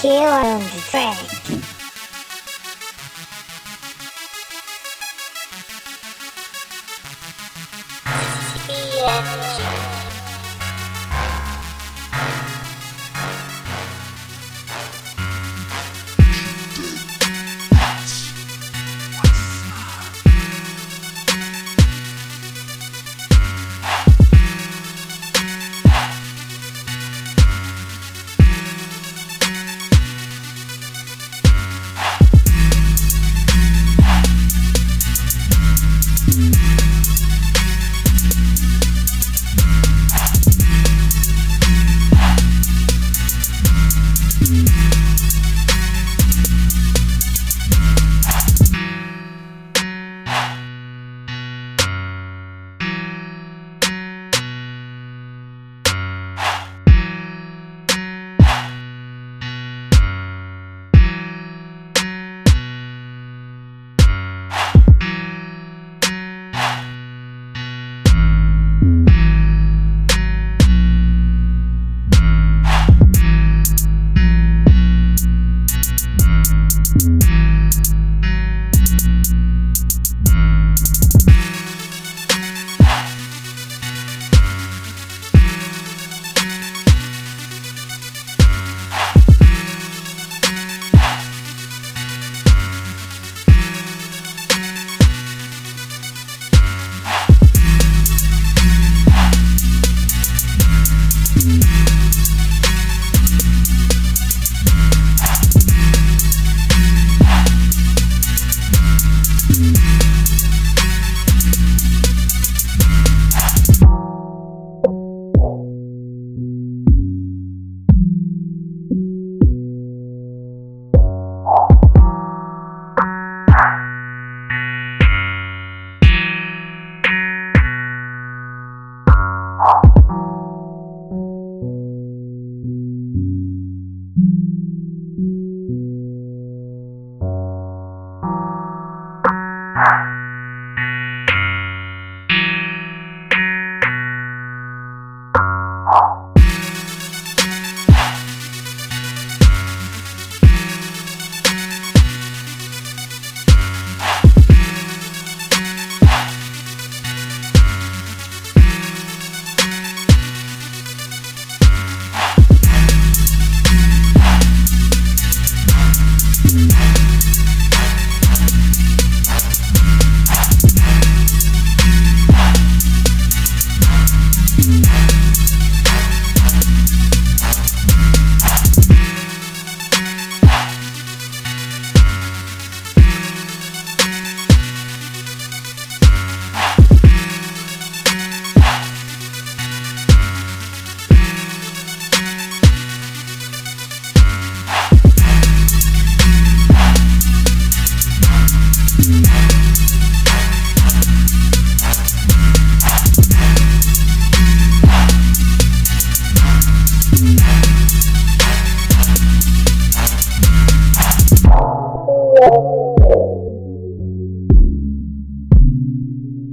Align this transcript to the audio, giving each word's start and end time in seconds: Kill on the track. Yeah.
Kill 0.00 0.12
on 0.22 0.60
the 0.60 0.80
track. 0.90 1.14
Yeah. 8.82 9.99